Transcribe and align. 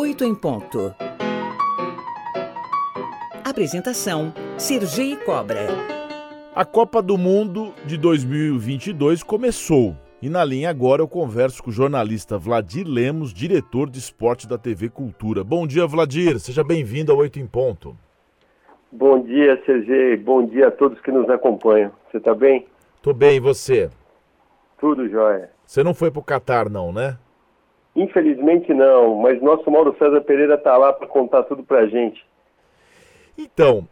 8 0.00 0.22
em 0.22 0.32
ponto. 0.32 0.94
Apresentação: 3.44 4.32
Sergi 4.56 5.16
Cobra. 5.24 5.66
A 6.54 6.64
Copa 6.64 7.02
do 7.02 7.18
Mundo 7.18 7.74
de 7.84 7.98
2022 7.98 9.24
começou. 9.24 9.96
E 10.22 10.28
na 10.28 10.44
linha 10.44 10.70
agora 10.70 11.02
eu 11.02 11.08
converso 11.08 11.60
com 11.64 11.70
o 11.70 11.72
jornalista 11.72 12.38
Vladir 12.38 12.86
Lemos, 12.86 13.34
diretor 13.34 13.90
de 13.90 13.98
esporte 13.98 14.46
da 14.46 14.56
TV 14.56 14.88
Cultura. 14.88 15.42
Bom 15.42 15.66
dia, 15.66 15.84
Vladir. 15.84 16.38
Seja 16.38 16.62
bem-vindo 16.62 17.10
ao 17.10 17.18
Oito 17.18 17.40
em 17.40 17.46
Ponto. 17.48 17.96
Bom 18.92 19.20
dia, 19.24 19.60
Sergi. 19.66 20.16
Bom 20.18 20.46
dia 20.46 20.68
a 20.68 20.70
todos 20.70 21.00
que 21.00 21.10
nos 21.10 21.28
acompanham. 21.28 21.90
Você 22.08 22.18
está 22.18 22.36
bem? 22.36 22.68
Tô 23.02 23.12
bem, 23.12 23.38
e 23.38 23.40
você? 23.40 23.90
Tudo 24.78 25.08
jóia. 25.08 25.50
Você 25.66 25.82
não 25.82 25.92
foi 25.92 26.08
pro 26.08 26.22
Catar, 26.22 26.70
não, 26.70 26.92
né? 26.92 27.18
Infelizmente 27.96 28.72
não, 28.72 29.16
mas 29.16 29.42
nosso 29.42 29.70
Mauro 29.70 29.94
César 29.98 30.20
Pereira 30.20 30.54
está 30.54 30.76
lá 30.76 30.92
para 30.92 31.06
contar 31.06 31.42
tudo 31.44 31.62
para 31.62 31.80
a 31.80 31.86
gente. 31.86 32.24
Então, 33.36 33.86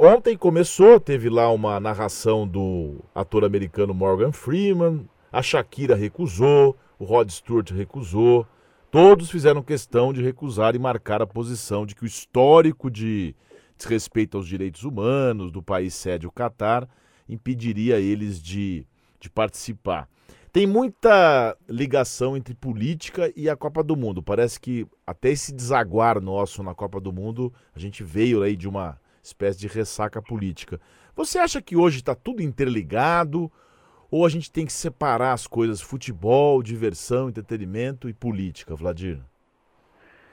ontem 0.00 0.36
começou, 0.36 1.00
teve 1.00 1.28
lá 1.28 1.50
uma 1.50 1.80
narração 1.80 2.46
do 2.46 3.00
ator 3.14 3.44
americano 3.44 3.92
Morgan 3.92 4.30
Freeman, 4.30 5.08
a 5.32 5.42
Shakira 5.42 5.96
recusou, 5.96 6.76
o 7.00 7.04
Rod 7.04 7.28
Stewart 7.30 7.70
recusou, 7.72 8.46
todos 8.92 9.28
fizeram 9.28 9.60
questão 9.60 10.12
de 10.12 10.22
recusar 10.22 10.76
e 10.76 10.78
marcar 10.78 11.20
a 11.20 11.26
posição 11.26 11.84
de 11.84 11.96
que 11.96 12.04
o 12.04 12.06
histórico 12.06 12.88
de 12.88 13.34
desrespeito 13.76 14.36
aos 14.36 14.46
direitos 14.46 14.84
humanos 14.84 15.50
do 15.50 15.60
país 15.60 15.94
sede, 15.94 16.26
o 16.26 16.30
Catar, 16.30 16.88
impediria 17.28 17.98
eles 17.98 18.40
de, 18.40 18.86
de 19.18 19.28
participar. 19.28 20.08
Tem 20.52 20.66
muita 20.66 21.56
ligação 21.66 22.36
entre 22.36 22.54
política 22.54 23.32
e 23.34 23.48
a 23.48 23.56
Copa 23.56 23.82
do 23.82 23.96
Mundo. 23.96 24.22
Parece 24.22 24.60
que 24.60 24.86
até 25.06 25.30
esse 25.30 25.50
desaguar 25.50 26.20
nosso 26.20 26.62
na 26.62 26.74
Copa 26.74 27.00
do 27.00 27.10
Mundo, 27.10 27.50
a 27.74 27.78
gente 27.78 28.04
veio 28.04 28.42
aí 28.42 28.54
de 28.54 28.68
uma 28.68 29.00
espécie 29.22 29.58
de 29.58 29.66
ressaca 29.66 30.20
política. 30.20 30.78
Você 31.16 31.38
acha 31.38 31.62
que 31.62 31.74
hoje 31.74 32.00
está 32.00 32.14
tudo 32.14 32.42
interligado? 32.42 33.50
Ou 34.10 34.26
a 34.26 34.28
gente 34.28 34.52
tem 34.52 34.66
que 34.66 34.74
separar 34.74 35.32
as 35.32 35.46
coisas 35.46 35.80
futebol, 35.80 36.62
diversão, 36.62 37.30
entretenimento 37.30 38.06
e 38.06 38.12
política, 38.12 38.76
Vladir? 38.76 39.22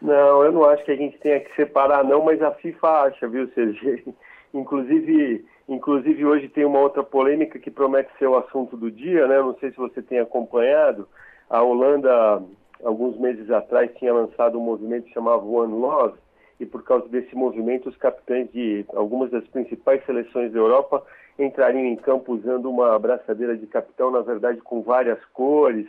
Não, 0.02 0.44
eu 0.44 0.52
não 0.52 0.66
acho 0.66 0.84
que 0.86 0.92
a 0.92 0.96
gente 0.96 1.18
tenha 1.20 1.40
que 1.40 1.56
separar, 1.56 2.04
não, 2.04 2.24
mas 2.24 2.42
a 2.42 2.52
FIFA 2.52 2.88
acha, 2.88 3.28
viu, 3.28 3.50
Sergei? 3.50 4.04
Inclusive, 4.54 5.46
Inclusive, 5.70 6.26
hoje 6.26 6.50
tem 6.50 6.66
uma 6.66 6.80
outra 6.80 7.04
polêmica 7.04 7.60
que 7.60 7.70
promete 7.70 8.10
ser 8.18 8.26
o 8.26 8.36
assunto 8.36 8.76
do 8.76 8.90
dia, 8.90 9.28
né? 9.28 9.38
Não 9.38 9.56
sei 9.60 9.70
se 9.70 9.78
você 9.78 10.02
tem 10.02 10.18
acompanhado. 10.18 11.08
A 11.48 11.62
Holanda, 11.62 12.42
alguns 12.84 13.16
meses 13.20 13.52
atrás, 13.52 13.92
tinha 14.00 14.12
lançado 14.12 14.58
um 14.58 14.64
movimento 14.64 15.06
que 15.06 15.14
chamava 15.14 15.46
One 15.46 15.74
Love, 15.74 16.18
e 16.60 16.66
por 16.66 16.84
causa 16.84 17.08
desse 17.08 17.36
movimento, 17.36 17.88
os 17.88 17.96
capitães 17.98 18.52
de 18.52 18.84
algumas 18.96 19.30
das 19.30 19.48
principais 19.50 20.04
seleções 20.08 20.52
da 20.52 20.58
Europa 20.58 21.06
entrariam 21.38 21.86
em 21.86 21.96
campo 21.96 22.34
usando 22.34 22.68
uma 22.68 22.96
abraçadeira 22.96 23.56
de 23.56 23.68
capitão, 23.68 24.10
na 24.10 24.22
verdade, 24.22 24.60
com 24.62 24.82
várias 24.82 25.24
cores. 25.26 25.88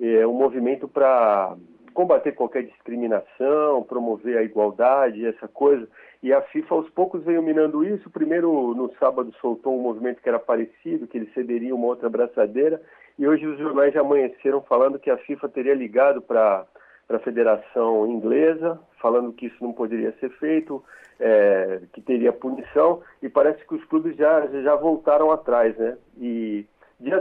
É 0.00 0.26
um 0.26 0.32
movimento 0.32 0.88
para 0.88 1.54
combater 1.92 2.32
qualquer 2.32 2.64
discriminação, 2.64 3.82
promover 3.82 4.38
a 4.38 4.42
igualdade, 4.42 5.26
essa 5.26 5.46
coisa. 5.46 5.86
E 6.22 6.32
a 6.32 6.40
FIFA 6.40 6.74
aos 6.74 6.90
poucos 6.90 7.24
veio 7.24 7.42
minando 7.42 7.84
isso. 7.84 8.10
Primeiro, 8.10 8.74
no 8.74 8.92
sábado, 8.98 9.32
soltou 9.40 9.78
um 9.78 9.82
movimento 9.82 10.22
que 10.22 10.28
era 10.28 10.38
parecido, 10.38 11.06
que 11.06 11.18
ele 11.18 11.30
cederia 11.34 11.74
uma 11.74 11.86
outra 11.86 12.08
braçadeira. 12.08 12.80
E 13.18 13.26
hoje 13.26 13.46
os 13.46 13.58
jornais 13.58 13.92
já 13.92 14.00
amanheceram 14.00 14.62
falando 14.62 14.98
que 14.98 15.10
a 15.10 15.18
FIFA 15.18 15.48
teria 15.48 15.74
ligado 15.74 16.22
para 16.22 16.66
a 17.08 17.18
Federação 17.18 18.06
Inglesa, 18.06 18.80
falando 19.00 19.32
que 19.32 19.46
isso 19.46 19.62
não 19.62 19.72
poderia 19.72 20.12
ser 20.20 20.30
feito, 20.38 20.82
é, 21.20 21.82
que 21.92 22.00
teria 22.00 22.32
punição. 22.32 23.02
E 23.22 23.28
parece 23.28 23.66
que 23.66 23.74
os 23.74 23.84
clubes 23.84 24.16
já, 24.16 24.46
já 24.46 24.76
voltaram 24.76 25.30
atrás, 25.30 25.76
né? 25.76 25.96
E 26.18 26.64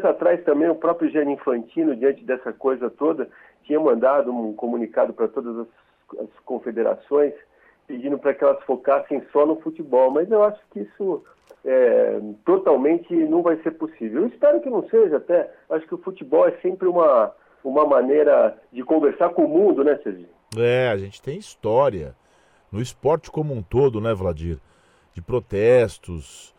dias 0.02 0.06
atrás 0.06 0.44
também 0.44 0.70
o 0.70 0.76
próprio 0.76 1.10
Gianni 1.10 1.34
Infantino, 1.34 1.96
diante 1.96 2.24
dessa 2.26 2.52
coisa 2.52 2.90
toda, 2.90 3.30
tinha 3.64 3.80
mandado 3.80 4.32
um 4.32 4.54
comunicado 4.54 5.14
para 5.14 5.28
todas 5.28 5.58
as, 5.60 5.68
as 6.20 6.40
confederações 6.44 7.34
pedindo 7.88 8.18
para 8.18 8.34
que 8.34 8.44
elas 8.44 8.64
focassem 8.64 9.22
só 9.32 9.46
no 9.46 9.60
futebol, 9.62 10.12
mas 10.12 10.30
eu 10.32 10.44
acho 10.44 10.60
que 10.72 10.80
isso 10.80 11.24
é, 11.66 12.20
totalmente 12.46 13.14
não 13.14 13.42
vai 13.42 13.58
ser 13.62 13.72
possível. 13.72 14.22
Eu 14.22 14.28
espero 14.28 14.62
que 14.62 14.70
não 14.70 14.88
seja 14.90 15.18
até. 15.18 15.52
Acho 15.70 15.86
que 15.88 15.96
o 15.96 16.02
futebol 16.02 16.48
é 16.48 16.52
sempre 16.62 16.88
uma, 16.88 17.34
uma 17.64 17.86
maneira 17.86 18.58
de 18.72 18.84
conversar 18.84 19.30
com 19.30 19.46
o 19.46 19.50
mundo, 19.50 19.84
né, 19.84 20.00
Serginho? 20.04 20.30
É, 20.58 20.90
a 20.90 20.98
gente 20.98 21.22
tem 21.22 21.38
história 21.38 22.16
no 22.72 22.82
esporte 22.82 23.30
como 23.30 23.54
um 23.54 23.62
todo, 23.62 24.00
né, 24.00 24.14
Vladir? 24.14 24.58
De 25.14 25.22
protestos, 25.22 26.56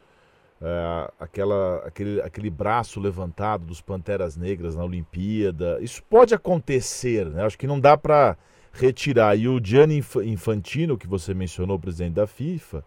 é, 0.65 1.12
aquela, 1.19 1.78
aquele, 1.84 2.21
aquele 2.23 2.49
braço 2.49 3.00
levantado 3.00 3.67
dos 3.67 3.81
Panteras 3.81 4.37
Negras 4.37 4.77
na 4.77 4.84
Olimpíada. 4.84 5.78
Isso 5.81 6.00
pode 6.05 6.34
acontecer, 6.34 7.27
né? 7.27 7.45
Acho 7.45 7.59
que 7.59 7.67
não 7.67 7.81
dá 7.81 7.97
para 7.97 8.37
retirar. 8.73 9.37
E 9.37 9.49
o 9.49 9.61
Gianni 9.62 10.03
Infantino, 10.25 10.97
que 10.97 11.09
você 11.09 11.34
mencionou, 11.34 11.81
presidente 11.81 12.15
da 12.15 12.28
FIFA, 12.28 12.84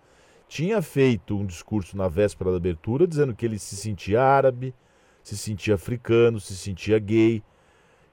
tinha 0.47 0.81
feito 0.81 1.37
um 1.37 1.45
discurso 1.45 1.97
na 1.97 2.07
véspera 2.07 2.49
da 2.51 2.57
abertura 2.57 3.05
dizendo 3.05 3.35
que 3.35 3.45
ele 3.45 3.59
se 3.59 3.75
sentia 3.75 4.23
árabe, 4.23 4.73
se 5.21 5.37
sentia 5.37 5.75
africano, 5.75 6.39
se 6.39 6.55
sentia 6.55 6.97
gay, 6.97 7.43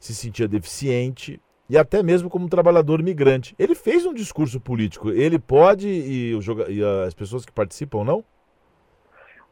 se 0.01 0.13
sentia 0.13 0.49
deficiente 0.49 1.41
e 1.71 1.79
até 1.79 2.03
mesmo 2.03 2.29
como 2.29 2.49
trabalhador 2.49 3.01
migrante. 3.01 3.55
Ele 3.57 3.77
fez 3.77 4.05
um 4.05 4.13
discurso 4.13 4.59
político. 4.59 5.11
Ele 5.11 5.39
pode 5.39 5.89
e, 5.89 6.33
e 6.69 6.83
as 7.07 7.15
pessoas 7.15 7.45
que 7.45 7.53
participam 7.53 8.03
não? 8.03 8.25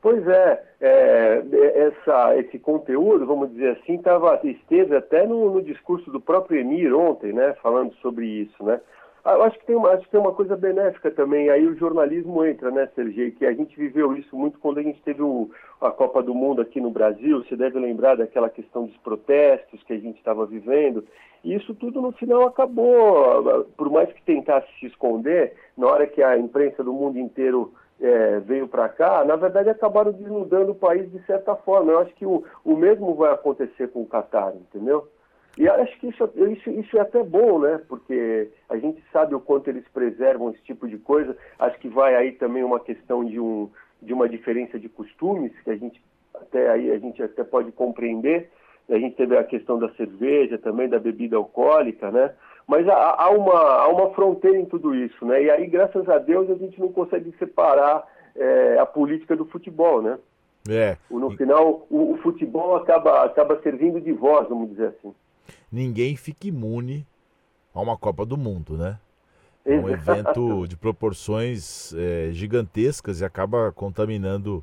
Pois 0.03 0.27
é, 0.27 0.63
é, 0.81 1.43
essa, 1.75 2.37
esse 2.39 2.59
conteúdo, 2.59 3.27
vamos 3.27 3.51
dizer 3.51 3.73
assim, 3.73 3.99
tava, 3.99 4.41
esteve 4.45 4.97
até 4.97 5.27
no, 5.27 5.51
no, 5.51 5.63
discurso 5.63 6.11
do 6.11 6.19
próprio 6.19 6.59
Emir 6.59 6.95
ontem, 6.95 7.35
né, 7.35 7.55
falando 7.63 7.93
sobre 7.97 8.27
isso, 8.27 8.65
né. 8.65 8.81
Ah, 9.23 9.35
eu 9.35 9.43
acho 9.43 9.59
que, 9.59 9.67
tem 9.67 9.77
uma, 9.77 9.91
acho 9.91 10.05
que 10.05 10.11
tem 10.11 10.21
uma 10.21 10.33
coisa 10.33 10.57
benéfica 10.57 11.11
também, 11.11 11.51
aí 11.51 11.67
o 11.67 11.77
jornalismo 11.77 12.43
entra, 12.47 12.71
né, 12.71 12.89
Sergei, 12.95 13.31
que 13.33 13.45
a 13.45 13.53
gente 13.53 13.77
viveu 13.77 14.17
isso 14.17 14.35
muito 14.35 14.59
quando 14.59 14.79
a 14.79 14.83
gente 14.83 15.03
teve 15.03 15.21
o, 15.21 15.51
a 15.83 15.91
Copa 15.91 16.23
do 16.23 16.35
Mundo 16.35 16.63
aqui 16.63 16.81
no 16.81 16.91
Brasil, 16.91 17.45
você 17.45 17.55
deve 17.55 17.79
lembrar 17.79 18.17
daquela 18.17 18.49
questão 18.49 18.87
dos 18.87 18.97
protestos 18.99 19.83
que 19.83 19.93
a 19.93 19.99
gente 19.99 20.17
estava 20.17 20.47
vivendo, 20.47 21.05
e 21.45 21.55
isso 21.55 21.75
tudo 21.75 22.01
no 22.01 22.13
final 22.13 22.47
acabou, 22.47 23.67
por 23.77 23.91
mais 23.91 24.11
que 24.11 24.23
tentasse 24.23 24.67
se 24.79 24.87
esconder, 24.87 25.53
na 25.77 25.87
hora 25.87 26.07
que 26.07 26.23
a 26.23 26.39
imprensa 26.39 26.83
do 26.83 26.95
mundo 26.95 27.19
inteiro 27.19 27.75
é, 28.01 28.41
veio 28.41 28.67
para 28.67 28.89
cá, 28.89 29.25
na 29.25 29.37
verdade 29.37 29.69
acabaram 29.69 30.13
desnudando 30.13 30.73
o 30.73 30.75
país 30.75 31.11
de 31.11 31.23
certa 31.27 31.55
forma. 31.55 31.93
Eu 31.93 31.99
acho 32.01 32.15
que 32.15 32.27
o, 32.27 32.45
o 32.65 32.77
mesmo 32.77 33.15
vai 33.15 33.33
acontecer 33.33 33.89
com 33.89 34.03
o 34.03 34.07
Catar, 34.07 34.55
entendeu? 34.55 35.09
E 35.59 35.69
acho 35.69 35.99
que 35.99 36.09
isso, 36.09 36.31
isso, 36.51 36.71
isso 36.71 36.97
é 36.97 37.01
até 37.01 37.23
bom, 37.23 37.59
né? 37.59 37.81
Porque 37.89 38.51
a 38.69 38.77
gente 38.77 39.03
sabe 39.13 39.35
o 39.35 39.41
quanto 39.41 39.69
eles 39.69 39.87
preservam 39.89 40.51
esse 40.51 40.63
tipo 40.63 40.89
de 40.89 40.97
coisa. 40.97 41.37
Acho 41.59 41.79
que 41.79 41.89
vai 41.89 42.15
aí 42.15 42.33
também 42.33 42.63
uma 42.63 42.81
questão 42.81 43.25
de, 43.25 43.39
um, 43.39 43.69
de 44.01 44.15
uma 44.15 44.29
diferença 44.29 44.79
de 44.79 44.89
costumes, 44.89 45.53
que 45.63 45.71
a 45.71 45.77
gente 45.77 46.01
até 46.35 46.71
aí 46.71 46.91
a 46.91 46.99
gente 46.99 47.23
até 47.23 47.45
pode 47.45 47.73
compreender. 47.73 48.49
A 48.89 48.99
gente 48.99 49.17
teve 49.17 49.37
a 49.37 49.45
questão 49.45 49.79
da 49.79 49.89
cerveja 49.91 50.57
também, 50.57 50.89
da 50.89 50.99
bebida 50.99 51.37
alcoólica, 51.37 52.11
né? 52.11 52.33
Mas 52.67 52.89
há, 52.89 53.25
há, 53.25 53.31
uma, 53.31 53.59
há 53.59 53.89
uma 53.89 54.11
fronteira 54.15 54.59
em 54.59 54.65
tudo 54.65 54.95
isso, 54.95 55.25
né? 55.25 55.43
E 55.43 55.51
aí, 55.51 55.67
graças 55.67 56.09
a 56.09 56.19
Deus, 56.19 56.49
a 56.51 56.55
gente 56.55 56.79
não 56.81 56.93
consegue 56.93 57.35
separar 57.39 58.07
é, 58.37 58.79
a 58.79 58.87
política 58.87 59.37
do 59.37 59.45
futebol, 59.47 60.01
né? 60.01 60.19
É. 60.69 60.97
No 61.11 61.31
final, 61.37 61.87
o, 61.91 62.13
o, 62.13 62.19
futebol 62.19 62.77
acaba, 62.77 63.25
acaba 63.25 63.61
servindo 63.63 64.01
de 64.01 64.13
voz, 64.13 64.49
vamos 64.49 64.71
dizer 64.71 64.89
assim. 64.89 65.15
Ninguém 65.73 66.17
fica 66.17 66.49
imune 66.49 67.07
a 67.75 67.81
uma 67.81 67.97
Copa 67.97 68.27
do 68.27 68.37
Mundo, 68.37 68.77
né? 68.77 68.99
É 69.65 69.75
um 69.75 69.89
evento 69.89 70.67
de 70.69 70.77
proporções 70.77 71.95
é, 71.95 72.31
gigantescas 72.33 73.21
e 73.21 73.25
acaba 73.25 73.73
contaminando 73.73 74.63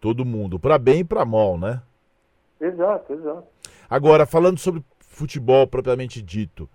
todo 0.00 0.24
mundo, 0.24 0.58
para 0.58 0.78
bem 0.78 1.00
e 1.00 1.04
para 1.04 1.24
mal, 1.24 1.58
né? 1.58 1.82
Exato, 2.60 3.12
exato. 3.12 3.44
Agora, 3.88 4.26
falando 4.26 4.58
sobre 4.58 4.82
futebol 5.00 5.66
propriamente 5.66 6.20
dito, 6.22 6.68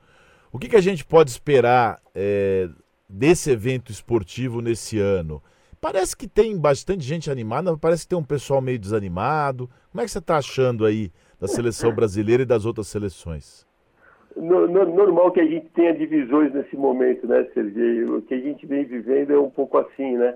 o 0.51 0.57
que, 0.57 0.69
que 0.69 0.75
a 0.75 0.81
gente 0.81 1.05
pode 1.05 1.29
esperar 1.29 1.99
é, 2.15 2.67
desse 3.07 3.51
evento 3.51 3.91
esportivo 3.91 4.61
nesse 4.61 4.99
ano? 4.99 5.41
Parece 5.79 6.15
que 6.15 6.27
tem 6.27 6.57
bastante 6.57 7.03
gente 7.03 7.31
animada, 7.31 7.77
parece 7.77 8.03
que 8.03 8.09
tem 8.09 8.17
um 8.17 8.23
pessoal 8.23 8.61
meio 8.61 8.77
desanimado. 8.77 9.69
Como 9.91 10.01
é 10.01 10.05
que 10.05 10.11
você 10.11 10.19
está 10.19 10.37
achando 10.37 10.85
aí 10.85 11.11
da 11.39 11.47
seleção 11.47 11.93
brasileira 11.93 12.43
e 12.43 12.45
das 12.45 12.65
outras 12.65 12.87
seleções? 12.87 13.65
No, 14.35 14.67
no, 14.67 14.85
normal 14.85 15.31
que 15.31 15.39
a 15.39 15.45
gente 15.45 15.67
tenha 15.69 15.93
divisões 15.93 16.53
nesse 16.53 16.75
momento, 16.75 17.27
né, 17.27 17.47
Sergei? 17.53 18.03
O 18.03 18.21
que 18.21 18.33
a 18.33 18.39
gente 18.39 18.65
vem 18.65 18.85
vivendo 18.85 19.31
é 19.31 19.39
um 19.39 19.49
pouco 19.49 19.77
assim, 19.77 20.17
né? 20.17 20.35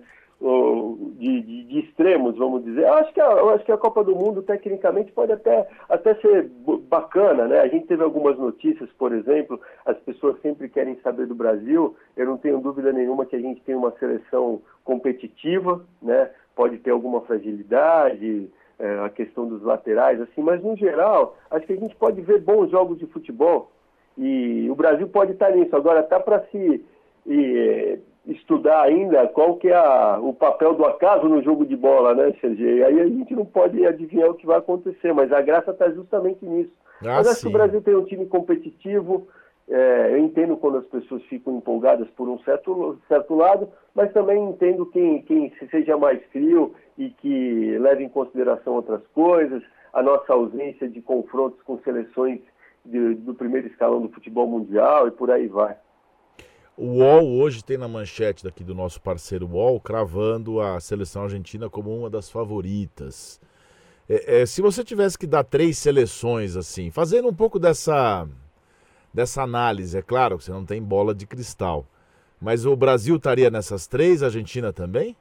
de, 1.17 1.41
de, 1.41 1.63
de, 1.63 1.79
extremos, 1.79 2.37
vamos 2.37 2.65
dizer. 2.65 2.81
Eu 2.81 2.93
acho, 2.95 3.13
que 3.13 3.21
a, 3.21 3.27
acho 3.27 3.63
que 3.63 3.71
a 3.71 3.77
Copa 3.77 4.03
do 4.03 4.15
Mundo, 4.15 4.41
tecnicamente, 4.41 5.11
pode 5.11 5.31
até, 5.31 5.67
até 5.87 6.15
ser 6.15 6.49
bacana, 6.93 7.47
né? 7.47 7.59
A 7.59 7.67
gente 7.67 7.87
teve 7.87 8.03
algumas 8.03 8.37
notícias, 8.37 8.87
por 8.99 9.11
exemplo, 9.11 9.59
as 9.83 9.97
pessoas 10.01 10.39
sempre 10.41 10.69
querem 10.69 10.95
saber 11.01 11.25
do 11.25 11.33
Brasil. 11.33 11.95
Eu 12.15 12.27
não 12.27 12.37
tenho 12.37 12.59
dúvida 12.59 12.93
nenhuma 12.93 13.25
que 13.25 13.35
a 13.35 13.39
gente 13.39 13.61
tem 13.61 13.73
uma 13.73 13.91
seleção 13.97 14.61
competitiva, 14.83 15.83
né? 15.99 16.29
Pode 16.55 16.77
ter 16.77 16.91
alguma 16.91 17.21
fragilidade, 17.21 18.47
é, 18.77 18.99
a 18.99 19.09
questão 19.09 19.47
dos 19.47 19.63
laterais, 19.63 20.21
assim, 20.21 20.41
mas 20.41 20.61
no 20.61 20.75
geral, 20.75 21.35
acho 21.49 21.65
que 21.65 21.73
a 21.73 21.77
gente 21.77 21.95
pode 21.95 22.21
ver 22.21 22.39
bons 22.41 22.69
jogos 22.69 22.99
de 22.99 23.07
futebol 23.07 23.71
e 24.15 24.69
o 24.69 24.75
Brasil 24.75 25.07
pode 25.07 25.31
estar 25.31 25.49
nisso. 25.51 25.75
Agora, 25.75 26.01
está 26.01 26.19
para 26.19 26.43
se 26.51 26.85
e, 27.25 27.99
estudar 28.27 28.83
ainda 28.83 29.27
qual 29.29 29.57
que 29.57 29.67
é 29.67 29.75
a, 29.75 30.19
o 30.21 30.33
papel 30.33 30.75
do 30.75 30.85
acaso 30.85 31.27
no 31.27 31.41
jogo 31.41 31.65
de 31.65 31.75
bola, 31.75 32.13
né, 32.13 32.33
Sergei? 32.39 32.83
Aí 32.83 33.01
a 33.01 33.05
gente 33.05 33.35
não 33.35 33.45
pode 33.45 33.83
adivinhar 33.83 34.29
o 34.29 34.35
que 34.35 34.45
vai 34.45 34.59
acontecer, 34.59 35.11
mas 35.11 35.31
a 35.31 35.41
graça 35.41 35.71
está 35.71 35.89
justamente 35.89 36.45
nisso. 36.45 36.82
Ah, 37.01 37.17
mas 37.17 37.27
acho 37.27 37.41
que 37.41 37.47
o 37.47 37.51
Brasil 37.51 37.81
tem 37.81 37.95
um 37.95 38.05
time 38.05 38.25
competitivo, 38.25 39.27
é, 39.67 40.11
eu 40.11 40.19
entendo 40.19 40.57
quando 40.57 40.77
as 40.77 40.85
pessoas 40.85 41.23
ficam 41.23 41.57
empolgadas 41.57 42.09
por 42.11 42.27
um 42.27 42.37
certo, 42.39 42.99
certo 43.07 43.33
lado, 43.35 43.69
mas 43.95 44.11
também 44.11 44.43
entendo 44.49 44.85
quem, 44.87 45.21
quem 45.23 45.51
seja 45.71 45.97
mais 45.97 46.21
frio 46.31 46.75
e 46.97 47.09
que 47.09 47.77
leve 47.79 48.03
em 48.03 48.09
consideração 48.09 48.73
outras 48.73 49.01
coisas, 49.13 49.63
a 49.93 50.01
nossa 50.03 50.33
ausência 50.33 50.87
de 50.89 51.01
confrontos 51.01 51.61
com 51.63 51.79
seleções 51.79 52.41
de, 52.85 53.15
do 53.15 53.33
primeiro 53.33 53.67
escalão 53.67 54.01
do 54.01 54.09
futebol 54.09 54.47
mundial 54.47 55.07
e 55.07 55.11
por 55.11 55.31
aí 55.31 55.47
vai. 55.47 55.77
O 56.75 56.97
UOL 56.97 57.39
hoje 57.39 57.63
tem 57.63 57.77
na 57.77 57.87
manchete 57.87 58.43
daqui 58.43 58.63
do 58.63 58.73
nosso 58.73 58.99
parceiro 58.99 59.47
UOL 59.47 59.79
cravando 59.79 60.59
a 60.59 60.79
seleção 60.79 61.23
argentina 61.23 61.69
como 61.69 61.95
uma 61.95 62.09
das 62.09 62.29
favoritas. 62.29 63.39
É, 64.09 64.41
é, 64.41 64.45
se 64.45 64.61
você 64.61 64.83
tivesse 64.83 65.17
que 65.17 65.25
dar 65.25 65.43
três 65.43 65.77
seleções 65.77 66.57
assim, 66.57 66.91
fazendo 66.91 67.29
um 67.29 67.33
pouco 67.33 67.57
dessa, 67.57 68.27
dessa 69.13 69.41
análise, 69.41 69.97
é 69.97 70.01
claro 70.01 70.37
que 70.37 70.43
você 70.43 70.51
não 70.51 70.65
tem 70.65 70.81
bola 70.81 71.13
de 71.13 71.25
cristal, 71.25 71.85
mas 72.41 72.65
o 72.65 72.75
Brasil 72.75 73.15
estaria 73.15 73.49
nessas 73.49 73.87
três, 73.87 74.21
a 74.21 74.27
Argentina 74.27 74.73
também? 74.73 75.15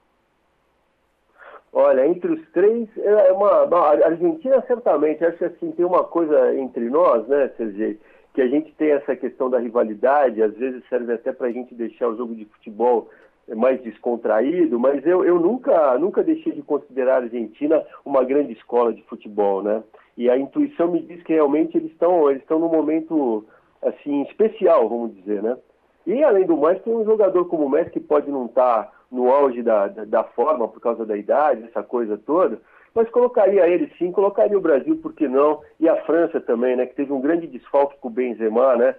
Olha, 1.73 2.07
entre 2.07 2.33
os 2.33 2.51
três, 2.51 2.89
é 2.99 3.33
uma, 3.33 3.65
a 3.65 4.07
Argentina 4.07 4.63
certamente, 4.67 5.25
acho 5.25 5.39
que 5.39 5.45
assim, 5.45 5.73
tem 5.73 5.87
uma 5.87 6.05
coisa 6.05 6.55
entre 6.55 6.91
nós, 6.91 7.27
né, 7.29 7.51
Sergei? 7.57 7.99
que 8.35 8.41
a 8.41 8.49
gente 8.49 8.73
tem 8.75 8.93
essa 8.93 9.15
questão 9.15 9.51
da 9.51 9.59
rivalidade, 9.59 10.43
às 10.43 10.55
vezes 10.55 10.83
serve 10.89 11.13
até 11.13 11.33
para 11.33 11.49
a 11.49 11.53
gente 11.53 11.75
deixar 11.75 12.09
o 12.09 12.17
jogo 12.17 12.35
de 12.35 12.47
futebol 12.47 13.11
mais 13.55 13.81
descontraído, 13.83 14.79
mas 14.79 15.05
eu, 15.07 15.25
eu 15.25 15.39
nunca, 15.39 15.99
nunca 15.99 16.23
deixei 16.23 16.53
de 16.53 16.63
considerar 16.63 17.15
a 17.15 17.25
Argentina 17.25 17.83
uma 18.05 18.25
grande 18.25 18.53
escola 18.53 18.93
de 18.93 19.03
futebol, 19.03 19.63
né? 19.63 19.83
E 20.17 20.29
a 20.29 20.37
intuição 20.37 20.91
me 20.91 21.01
diz 21.03 21.23
que 21.23 21.33
realmente 21.33 21.77
eles 21.77 21.91
estão 21.91 22.31
eles 22.31 22.43
num 22.49 22.69
momento 22.69 23.45
assim 23.83 24.23
especial, 24.23 24.89
vamos 24.89 25.15
dizer, 25.15 25.43
né? 25.43 25.57
E 26.07 26.23
além 26.23 26.47
do 26.47 26.57
mais, 26.57 26.83
tem 26.83 26.95
um 26.95 27.05
jogador 27.05 27.45
como 27.47 27.67
o 27.67 27.71
Messi 27.71 27.91
que 27.91 28.01
pode 28.01 28.31
não 28.31 28.47
estar 28.47 28.85
tá 28.85 28.93
no 29.11 29.31
auge 29.31 29.63
da, 29.63 29.89
da, 29.89 30.05
da 30.05 30.25
forma 30.25 30.67
por 30.67 30.81
causa 30.81 31.05
da 31.07 31.17
idade, 31.17 31.65
essa 31.65 31.83
coisa 31.83 32.19
toda, 32.19 32.61
mas 32.95 33.09
colocaria 33.11 33.67
ele 33.69 33.91
sim, 33.99 34.11
colocaria 34.11 34.57
o 34.57 34.61
Brasil, 34.61 34.97
por 34.97 35.13
que 35.13 35.29
não? 35.29 35.61
E 35.79 35.89
a 35.89 35.97
França 36.05 36.41
também, 36.41 36.77
né? 36.77 36.87
Que 36.87 36.95
teve 36.95 37.13
um 37.13 37.21
grande 37.21 37.47
desfalque 37.47 37.97
com 37.99 38.09
o 38.09 38.11
Benzema, 38.11 38.77
né? 38.77 38.95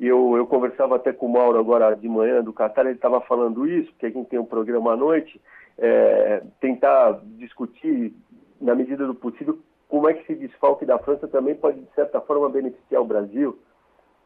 E 0.00 0.06
eu, 0.06 0.34
eu 0.34 0.46
conversava 0.46 0.96
até 0.96 1.12
com 1.12 1.26
o 1.26 1.28
Mauro 1.28 1.58
agora 1.58 1.94
de 1.94 2.08
manhã 2.08 2.42
do 2.42 2.54
Qatar, 2.54 2.86
ele 2.86 2.94
estava 2.94 3.20
falando 3.20 3.68
isso, 3.68 3.92
porque 3.92 4.06
a 4.06 4.10
gente 4.10 4.30
tem 4.30 4.38
um 4.38 4.46
programa 4.46 4.94
à 4.94 4.96
noite, 4.96 5.38
é, 5.76 6.42
tentar 6.58 7.20
discutir, 7.36 8.14
na 8.58 8.74
medida 8.74 9.06
do 9.06 9.14
possível, 9.14 9.58
como 9.88 10.08
é 10.08 10.14
que 10.14 10.22
esse 10.22 10.34
desfalque 10.34 10.86
da 10.86 10.98
França 10.98 11.28
também 11.28 11.54
pode, 11.54 11.80
de 11.80 11.94
certa 11.94 12.18
forma, 12.18 12.48
beneficiar 12.48 13.02
o 13.02 13.04
Brasil 13.04 13.58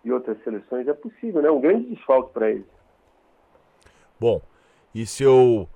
e 0.05 0.13
outras 0.13 0.41
seleções. 0.45 0.87
É 0.87 0.93
possível, 0.93 1.43
né? 1.43 1.51
Um 1.51 1.61
grande 1.61 1.89
desfalque 1.89 2.33
para 2.33 2.51
eles. 2.51 2.67
Bom, 4.21 4.41
e 4.95 5.05
se 5.05 5.25
eu 5.25 5.69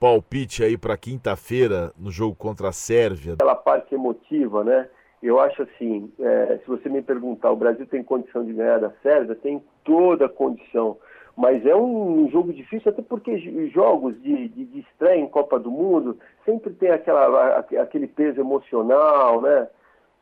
palpite 0.00 0.64
aí 0.64 0.78
para 0.78 0.96
quinta-feira 0.96 1.92
no 1.98 2.10
jogo 2.10 2.34
contra 2.34 2.68
a 2.68 2.72
Sérvia? 2.72 3.34
Aquela 3.34 3.54
parte 3.54 3.94
emotiva, 3.94 4.64
né? 4.64 4.88
Eu 5.24 5.40
acho 5.40 5.62
assim, 5.62 6.12
é, 6.20 6.58
se 6.58 6.68
você 6.68 6.86
me 6.90 7.00
perguntar, 7.00 7.50
o 7.50 7.56
Brasil 7.56 7.86
tem 7.86 8.04
condição 8.04 8.44
de 8.44 8.52
ganhar 8.52 8.78
da 8.78 8.90
Sérvia? 9.02 9.34
Tem 9.34 9.64
toda 9.82 10.26
a 10.26 10.28
condição. 10.28 10.98
Mas 11.34 11.64
é 11.64 11.74
um 11.74 12.28
jogo 12.30 12.52
difícil, 12.52 12.92
até 12.92 13.00
porque 13.00 13.38
jogos 13.70 14.20
de, 14.22 14.48
de, 14.48 14.66
de 14.66 14.80
estreia 14.80 15.18
em 15.18 15.26
Copa 15.26 15.58
do 15.58 15.70
Mundo 15.70 16.18
sempre 16.44 16.74
tem 16.74 16.90
aquela, 16.90 17.58
aquele 17.58 18.06
peso 18.06 18.38
emocional, 18.38 19.40
né? 19.40 19.66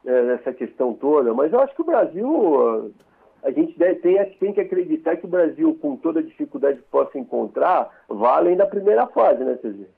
É, 0.07 0.35
essa 0.35 0.53
questão 0.53 0.95
toda. 0.95 1.35
Mas 1.35 1.53
eu 1.53 1.59
acho 1.59 1.75
que 1.75 1.83
o 1.83 1.87
Brasil 1.87 2.93
a 3.43 3.51
gente 3.51 3.77
deve, 3.77 3.97
tem, 3.97 4.25
tem 4.39 4.53
que 4.53 4.61
acreditar 4.61 5.17
que 5.17 5.27
o 5.27 5.29
Brasil, 5.29 5.77
com 5.83 5.97
toda 5.97 6.21
a 6.21 6.23
dificuldade 6.23 6.79
que 6.79 6.89
possa 6.89 7.19
encontrar, 7.19 7.91
vá 8.09 8.37
além 8.37 8.57
da 8.57 8.67
primeira 8.67 9.09
fase, 9.09 9.43
né, 9.43 9.59
Cezê? 9.61 9.89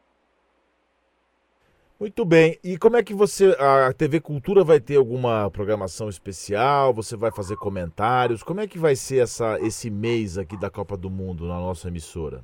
Muito 1.98 2.24
bem. 2.24 2.58
E 2.64 2.76
como 2.76 2.96
é 2.96 3.02
que 3.04 3.14
você. 3.14 3.56
A 3.58 3.92
TV 3.92 4.20
Cultura 4.20 4.64
vai 4.64 4.80
ter 4.80 4.96
alguma 4.96 5.48
programação 5.50 6.08
especial? 6.08 6.92
Você 6.92 7.16
vai 7.16 7.30
fazer 7.30 7.56
comentários? 7.56 8.42
Como 8.42 8.60
é 8.60 8.66
que 8.66 8.78
vai 8.78 8.96
ser 8.96 9.22
essa, 9.22 9.58
esse 9.60 9.90
mês 9.90 10.36
aqui 10.36 10.58
da 10.58 10.68
Copa 10.68 10.96
do 10.96 11.08
Mundo 11.08 11.46
na 11.46 11.54
nossa 11.54 11.86
emissora? 11.86 12.42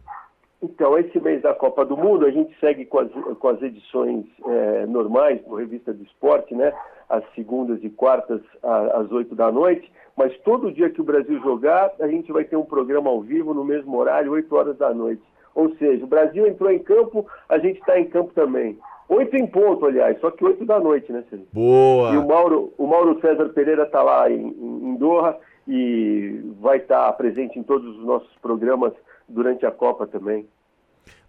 Então, 0.62 0.96
esse 0.96 1.18
mês 1.18 1.42
da 1.42 1.52
Copa 1.52 1.84
do 1.84 1.96
Mundo, 1.96 2.26
a 2.26 2.30
gente 2.30 2.54
segue 2.60 2.84
com 2.84 3.00
as, 3.00 3.10
com 3.10 3.48
as 3.48 3.60
edições 3.60 4.24
é, 4.46 4.86
normais 4.86 5.42
do 5.42 5.56
Revista 5.56 5.92
do 5.92 6.04
Esporte, 6.04 6.54
né? 6.54 6.72
Às 7.08 7.24
segundas 7.34 7.82
e 7.82 7.90
quartas, 7.90 8.40
às 8.62 9.10
oito 9.10 9.34
da 9.34 9.50
noite. 9.50 9.90
Mas 10.16 10.36
todo 10.40 10.70
dia 10.70 10.90
que 10.90 11.00
o 11.00 11.04
Brasil 11.04 11.40
jogar, 11.40 11.90
a 11.98 12.06
gente 12.06 12.30
vai 12.30 12.44
ter 12.44 12.56
um 12.56 12.64
programa 12.64 13.10
ao 13.10 13.20
vivo 13.20 13.52
no 13.52 13.64
mesmo 13.64 13.96
horário, 13.96 14.32
oito 14.32 14.54
horas 14.54 14.76
da 14.76 14.94
noite. 14.94 15.22
Ou 15.54 15.74
seja, 15.76 16.04
o 16.04 16.08
Brasil 16.08 16.46
entrou 16.46 16.70
em 16.70 16.78
campo, 16.78 17.26
a 17.48 17.58
gente 17.58 17.80
está 17.80 17.98
em 17.98 18.08
campo 18.08 18.32
também. 18.32 18.78
Oito 19.10 19.36
em 19.36 19.44
ponto, 19.44 19.86
aliás, 19.86 20.20
só 20.20 20.30
que 20.30 20.44
oito 20.44 20.64
da 20.64 20.78
noite, 20.78 21.10
né, 21.10 21.24
Cês? 21.28 21.42
Boa! 21.52 22.14
E 22.14 22.16
o 22.16 22.24
Mauro, 22.24 22.72
o 22.78 22.86
Mauro 22.86 23.20
César 23.20 23.48
Pereira 23.48 23.82
está 23.82 24.00
lá 24.04 24.30
em, 24.30 24.46
em 24.46 24.94
Doha 24.94 25.36
e 25.66 26.40
vai 26.60 26.76
estar 26.76 27.06
tá 27.06 27.12
presente 27.12 27.58
em 27.58 27.62
todos 27.64 27.96
os 27.96 28.04
nossos 28.04 28.32
programas 28.40 28.92
durante 29.28 29.66
a 29.66 29.72
Copa 29.72 30.06
também. 30.06 30.46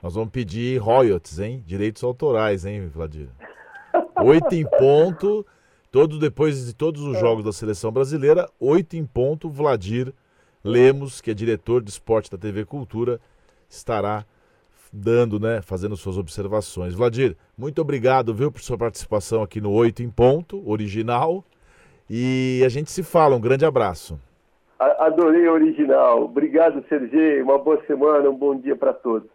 Nós 0.02 0.14
vamos 0.14 0.30
pedir 0.30 0.78
royalties, 0.78 1.40
hein? 1.40 1.64
Direitos 1.66 2.04
autorais, 2.04 2.66
hein, 2.66 2.88
Vladir? 2.88 3.30
Oito 4.24 4.54
em 4.54 4.64
ponto, 4.78 5.44
todos 5.92 6.20
depois 6.20 6.64
de 6.64 6.76
todos 6.76 7.02
os 7.02 7.18
jogos 7.20 7.44
da 7.44 7.52
seleção 7.52 7.92
brasileira, 7.92 8.48
oito 8.60 8.96
em 8.96 9.06
ponto, 9.08 9.50
Vladir 9.50 10.14
Lemos, 10.64 11.20
que 11.20 11.32
é 11.32 11.34
diretor 11.34 11.82
de 11.82 11.90
esporte 11.90 12.30
da 12.30 12.38
TV 12.38 12.64
Cultura, 12.64 13.20
estará 13.68 14.24
dando, 14.92 15.40
né, 15.40 15.62
fazendo 15.62 15.96
suas 15.96 16.18
observações. 16.18 16.94
Vladir, 16.94 17.38
muito 17.58 17.82
obrigado, 17.82 18.34
viu, 18.34 18.52
por 18.52 18.62
sua 18.62 18.78
participação 18.78 19.42
aqui 19.42 19.62
no 19.62 19.72
Oito 19.72 20.04
em 20.04 20.10
Ponto, 20.10 20.62
original. 20.70 21.44
E 22.10 22.62
a 22.66 22.70
gente 22.70 22.92
se 22.92 23.04
fala. 23.04 23.36
Um 23.36 23.42
grande 23.42 23.66
abraço. 23.66 24.20
Adorei 24.78 25.48
a 25.48 25.54
original. 25.54 26.24
Obrigado, 26.24 26.84
Sergei. 26.90 27.42
Uma 27.42 27.58
boa 27.58 27.82
semana, 27.86 28.30
um 28.30 28.36
bom 28.36 28.56
dia 28.56 28.76
para 28.76 28.94
todos. 28.94 29.30